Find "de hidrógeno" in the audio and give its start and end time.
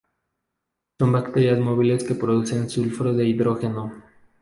3.13-4.03